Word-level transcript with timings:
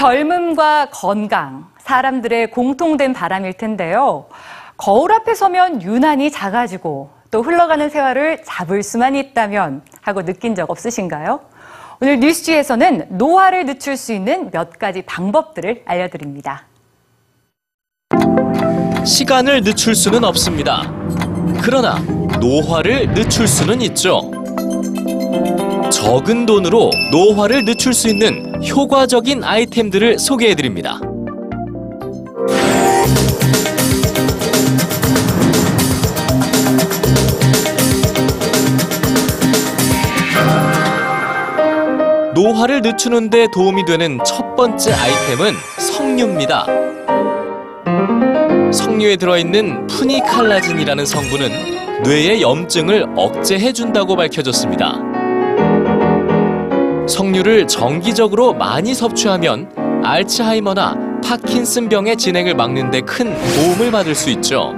젊음과 0.00 0.86
건강, 0.90 1.68
사람들의 1.80 2.52
공통된 2.52 3.12
바람일 3.12 3.52
텐데요. 3.52 4.24
거울 4.78 5.12
앞에 5.12 5.34
서면 5.34 5.82
유난히 5.82 6.30
작아지고 6.30 7.10
또 7.30 7.42
흘러가는 7.42 7.86
세월을 7.90 8.42
잡을 8.42 8.82
수만 8.82 9.14
있다면 9.14 9.82
하고 10.00 10.24
느낀 10.24 10.54
적 10.54 10.70
없으신가요? 10.70 11.40
오늘 12.00 12.18
뉴스지에서는 12.18 13.08
노화를 13.10 13.66
늦출 13.66 13.98
수 13.98 14.14
있는 14.14 14.50
몇 14.50 14.78
가지 14.78 15.02
방법들을 15.02 15.82
알려드립니다. 15.84 16.64
시간을 19.04 19.64
늦출 19.64 19.94
수는 19.94 20.24
없습니다. 20.24 20.90
그러나 21.62 21.98
노화를 22.40 23.12
늦출 23.12 23.46
수는 23.46 23.82
있죠. 23.82 24.30
적은 25.90 26.46
돈으로 26.46 26.88
노화를 27.12 27.66
늦출 27.66 27.92
수 27.92 28.08
있는 28.08 28.49
효과적인 28.68 29.42
아이템들을 29.44 30.18
소개해 30.18 30.54
드립니다. 30.54 31.00
노화를 42.34 42.80
늦추는 42.80 43.28
데 43.28 43.48
도움이 43.52 43.84
되는 43.84 44.18
첫 44.24 44.54
번째 44.56 44.92
아이템은 44.92 45.54
석류입니다. 45.78 46.66
석류에 48.72 49.16
들어있는 49.16 49.86
푸니칼라진이라는 49.88 51.04
성분은 51.04 52.02
뇌의 52.04 52.40
염증을 52.40 53.06
억제해준다고 53.16 54.16
밝혀졌습니다. 54.16 55.09
석류를 57.10 57.66
정기적으로 57.66 58.54
많이 58.54 58.94
섭취하면 58.94 59.68
알츠하이머나 60.04 61.20
파킨슨병의 61.24 62.16
진행을 62.16 62.54
막는 62.54 62.90
데 62.90 63.00
큰 63.00 63.34
도움을 63.54 63.90
받을 63.90 64.14
수 64.14 64.30
있죠. 64.30 64.72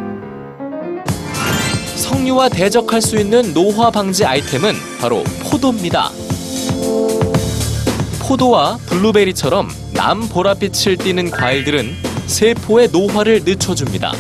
석류와 1.97 2.49
대적할 2.49 3.01
수 3.03 3.19
있는 3.19 3.53
노화 3.53 3.91
방지 3.91 4.25
아이템은 4.25 4.75
바로 5.01 5.23
포도입니다. 5.51 6.11
포도와 8.21 8.79
블루베리처럼 8.87 9.69
남보랏빛을 9.95 10.99
띠는 11.03 11.31
과일들은 11.31 11.95
세포의 12.27 12.89
노화를 12.89 13.43
늦춰줍니다. 13.45 14.13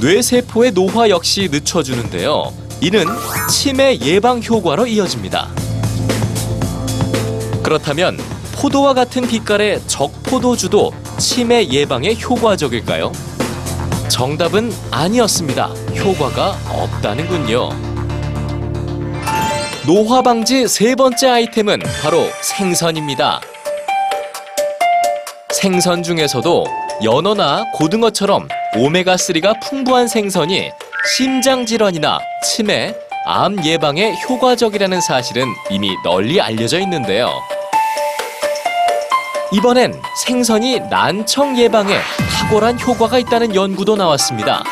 뇌세포의 0.00 0.72
노화 0.72 1.08
역시 1.08 1.48
늦춰주는데요. 1.50 2.52
이는 2.80 3.04
치매 3.48 3.96
예방 4.00 4.42
효과로 4.42 4.86
이어집니다. 4.86 5.48
그렇다면 7.74 8.16
포도와 8.54 8.94
같은 8.94 9.26
빛깔의 9.26 9.80
적포도주도 9.88 10.92
치매 11.18 11.66
예방에 11.66 12.14
효과적일까요? 12.14 13.10
정답은 14.08 14.72
아니었습니다. 14.92 15.66
효과가 15.96 16.56
없다는군요. 16.68 17.70
노화 19.88 20.22
방지 20.22 20.68
세 20.68 20.94
번째 20.94 21.28
아이템은 21.28 21.80
바로 22.00 22.28
생선입니다. 22.42 23.40
생선 25.52 26.04
중에서도 26.04 26.64
연어나 27.02 27.64
고등어처럼 27.74 28.46
오메가3가 28.74 29.60
풍부한 29.60 30.06
생선이 30.06 30.70
심장 31.16 31.66
질환이나 31.66 32.20
치매, 32.44 32.94
암 33.26 33.56
예방에 33.64 34.14
효과적이라는 34.28 35.00
사실은 35.00 35.46
이미 35.70 35.90
널리 36.04 36.40
알려져 36.40 36.78
있는데요. 36.78 37.30
이번엔 39.54 40.02
생선이 40.16 40.80
난청 40.90 41.56
예방에 41.56 41.94
탁월한 42.36 42.80
효과가 42.80 43.20
있다는 43.20 43.54
연구도 43.54 43.94
나왔습니다. 43.94 44.64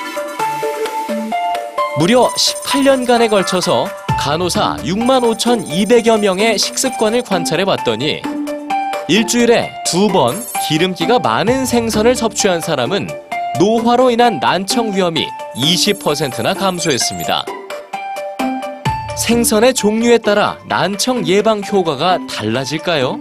무려 2.00 2.28
18년간에 2.30 3.30
걸쳐서 3.30 3.86
간호사 4.18 4.78
6만 4.80 5.22
5,200여 5.38 6.18
명의 6.18 6.58
식습관을 6.58 7.22
관찰해 7.22 7.64
봤더니 7.64 8.22
일주일에 9.06 9.70
두 9.86 10.08
번 10.08 10.42
기름기가 10.68 11.20
많은 11.20 11.64
생선을 11.64 12.16
섭취한 12.16 12.60
사람은 12.60 13.06
노화로 13.60 14.10
인한 14.10 14.40
난청 14.40 14.96
위험이 14.96 15.28
20%나 15.54 16.54
감소했습니다. 16.54 17.44
생선의 19.16 19.74
종류에 19.74 20.18
따라 20.18 20.58
난청 20.66 21.24
예방 21.28 21.62
효과가 21.62 22.18
달라질까요? 22.28 23.20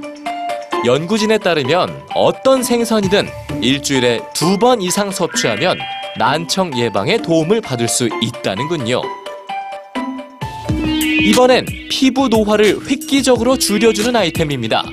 연구진에 0.86 1.38
따르면 1.38 2.04
어떤 2.16 2.64
생선이든 2.64 3.28
일주일에 3.62 4.22
두 4.34 4.58
번 4.58 4.82
이상 4.82 5.10
섭취하면 5.12 5.80
난청 6.18 6.78
예방에 6.78 7.18
도움을 7.18 7.62
받을 7.62 7.88
수 7.88 8.10
있다는군요. 8.22 9.02
이번엔 11.24 11.66
피부 11.90 12.28
노화를 12.28 12.80
획기적으로 12.88 13.58
줄여주는 13.58 14.16
아이템입니다. 14.16 14.84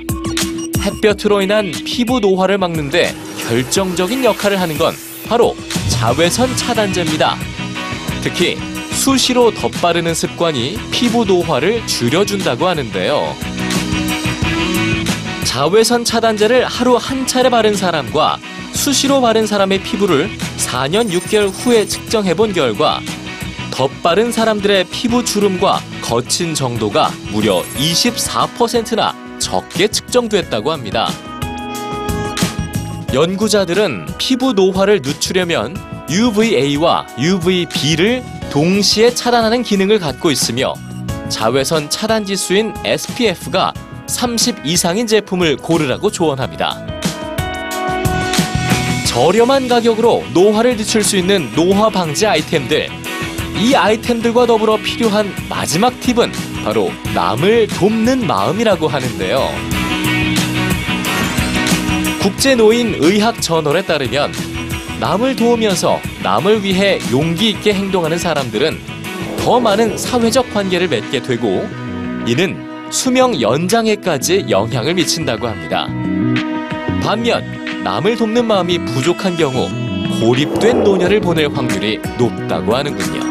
햇볕으로 0.81 1.43
인한 1.43 1.73
피부 1.85 2.21
노화를 2.21 2.57
막는데 2.59 3.15
결정적인 3.49 4.25
역할을 4.25 4.61
하는 4.61 4.79
건 4.79 4.95
바로 5.27 5.57
자외선 5.91 6.55
차단제입니다. 6.57 7.37
특히 8.23 8.57
수시로 8.93 9.53
덧바르는 9.53 10.15
습관이 10.15 10.79
피부 10.91 11.25
노화를 11.25 11.87
줄여준다고 11.87 12.67
하는데요. 12.67 13.35
자외선 15.59 16.05
차단제를 16.05 16.67
하루 16.67 16.95
한 16.95 17.27
차례 17.27 17.49
바른 17.49 17.75
사람과 17.75 18.39
수시로 18.73 19.21
바른 19.21 19.45
사람의 19.45 19.83
피부를 19.83 20.31
4년 20.57 21.11
6개월 21.11 21.51
후에 21.51 21.85
측정해 21.85 22.35
본 22.35 22.53
결과 22.53 23.01
덧바른 23.73 24.31
사람들의 24.31 24.85
피부 24.85 25.25
주름과 25.25 25.81
거친 26.01 26.55
정도가 26.55 27.11
무려 27.33 27.65
24%나 27.77 29.17
적게 29.41 29.89
측정됐다고 29.89 30.71
합니다. 30.71 31.09
연구자들은 33.13 34.07
피부 34.17 34.53
노화를 34.53 35.03
늦추려면 35.03 35.77
UVA와 36.09 37.05
UVB를 37.19 38.23
동시에 38.53 39.13
차단하는 39.13 39.65
기능을 39.65 39.99
갖고 39.99 40.31
있으며 40.31 40.75
자외선 41.29 41.91
차단 41.91 42.25
지수인 42.25 42.75
SPF가 42.85 43.73
30 44.09 44.65
이상인 44.65 45.07
제품을 45.07 45.57
고르라고 45.59 46.11
조언합니다. 46.11 46.77
저렴한 49.07 49.69
가격으로 49.69 50.25
노화를 50.33 50.77
늦출 50.77 51.05
수 51.05 51.17
있는 51.17 51.51
노화 51.55 51.91
방지 51.91 52.27
아이템들. 52.27 52.89
이 53.61 53.75
아이템들과 53.75 54.47
더불어 54.47 54.77
필요한 54.77 55.33
마지막 55.49 55.99
팁은 56.01 56.33
바로 56.65 56.91
남을 57.15 57.69
돕는 57.69 58.27
마음이라고 58.27 58.89
하는데요. 58.89 59.49
국제노인 62.21 62.97
의학저널에 62.99 63.83
따르면 63.83 64.33
남을 65.01 65.37
도우면서 65.37 66.01
남을 66.23 66.65
위해 66.65 66.99
용기 67.11 67.51
있게 67.51 67.73
행동하는 67.73 68.19
사람들은 68.19 68.79
더 69.39 69.61
많은 69.61 69.97
사회적 69.97 70.53
관계를 70.53 70.89
맺게 70.89 71.23
되고 71.23 71.69
이는 72.27 72.68
수명 72.91 73.41
연장에까지 73.41 74.47
영향을 74.49 74.95
미친다고 74.95 75.47
합니다. 75.47 75.87
반면 77.03 77.83
남을 77.85 78.17
돕는 78.17 78.47
마음이 78.47 78.79
부족한 78.87 79.37
경우 79.37 79.69
고립된 80.21 80.83
노년을 80.83 81.21
보낼 81.21 81.49
확률이 81.49 82.01
높다고 82.19 82.75
하는군요. 82.75 83.28